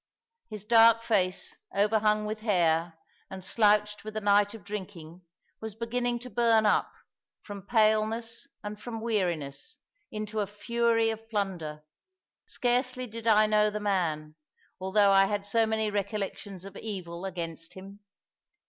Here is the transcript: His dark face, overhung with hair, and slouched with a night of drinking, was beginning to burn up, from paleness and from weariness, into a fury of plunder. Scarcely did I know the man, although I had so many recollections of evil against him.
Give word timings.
His 0.49 0.63
dark 0.65 1.03
face, 1.03 1.55
overhung 1.75 2.25
with 2.25 2.39
hair, 2.39 2.97
and 3.29 3.45
slouched 3.45 4.03
with 4.03 4.17
a 4.17 4.19
night 4.19 4.55
of 4.55 4.63
drinking, 4.63 5.21
was 5.59 5.75
beginning 5.75 6.17
to 6.21 6.29
burn 6.31 6.65
up, 6.65 6.91
from 7.43 7.67
paleness 7.67 8.47
and 8.63 8.81
from 8.81 8.99
weariness, 9.01 9.77
into 10.11 10.39
a 10.39 10.47
fury 10.47 11.11
of 11.11 11.29
plunder. 11.29 11.83
Scarcely 12.47 13.05
did 13.05 13.27
I 13.27 13.45
know 13.45 13.69
the 13.69 13.79
man, 13.79 14.33
although 14.79 15.11
I 15.11 15.25
had 15.25 15.45
so 15.45 15.67
many 15.67 15.91
recollections 15.91 16.65
of 16.65 16.75
evil 16.77 17.23
against 17.23 17.75
him. 17.75 17.99